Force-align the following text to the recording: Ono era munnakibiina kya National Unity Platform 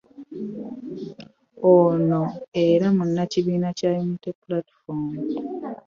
Ono 1.73 2.21
era 2.67 2.85
munnakibiina 2.97 3.69
kya 3.77 3.91
National 3.93 4.05
Unity 4.07 4.31
Platform 4.43 5.01